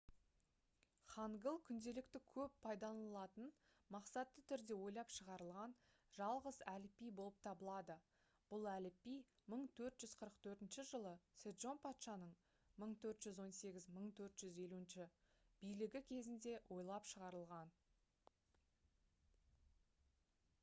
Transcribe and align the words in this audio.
хангыл 1.15 1.57
күнделікті 1.65 2.19
көп 2.29 2.53
пайдаланылатын 2.61 3.51
мақсатты 3.95 4.43
түрде 4.51 4.77
ойлап 4.85 5.11
шығарылған 5.17 5.75
жалғыз 6.15 6.57
әліпби 6.71 7.11
болып 7.19 7.37
табылады 7.49 7.97
бұл 8.53 8.65
әліпби 8.73 9.13
1444 9.57 10.81
жылы 10.95 11.13
седжон 11.43 11.83
патшаның 11.85 12.33
1418– 12.87 13.79
1450 13.99 15.23
билігі 15.63 16.05
кезінде 16.11 16.57
ойлап 16.79 17.09
шығарылған 17.13 17.75